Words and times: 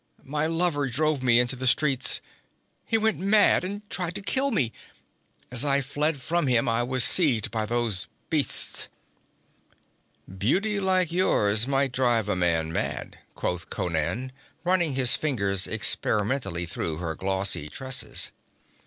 'My 0.23 0.47
lover 0.47 0.87
drove 0.87 1.21
me 1.21 1.39
into 1.39 1.55
the 1.55 1.67
streets. 1.67 2.21
He 2.87 2.97
went 2.97 3.19
mad 3.19 3.63
and 3.63 3.87
tried 3.87 4.15
to 4.15 4.21
kill 4.23 4.49
me. 4.49 4.73
As 5.51 5.63
I 5.63 5.81
fled 5.81 6.19
from 6.19 6.47
him 6.47 6.67
I 6.67 6.81
was 6.81 7.03
seized 7.03 7.51
by 7.51 7.67
those 7.67 8.07
beasts.' 8.31 8.89
'Beauty 10.27 10.79
like 10.79 11.11
yours 11.11 11.67
might 11.67 11.91
drive 11.91 12.27
a 12.27 12.35
man 12.35 12.73
mad,' 12.73 13.19
quoth 13.35 13.69
Conan, 13.69 14.31
running 14.63 14.93
his 14.93 15.15
fingers 15.15 15.67
experimentally 15.67 16.65
through 16.65 16.97
her 16.97 17.13
glossy 17.13 17.69
tresses. 17.69 18.31